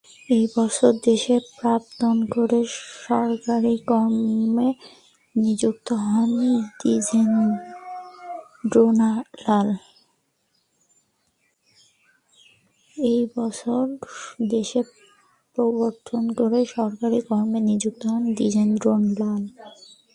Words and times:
এই 0.29 0.45
বছরই 0.55 0.97
দেশে 1.01 1.35
প্রত্যাবর্তন 1.51 2.15
করে 2.37 2.59
সরকারি 3.07 3.75
কর্মে 3.83 4.69
নিযুক্ত 5.35 5.87
হন 6.03 6.29
দ্বিজেন্দ্রলাল। 18.37 19.41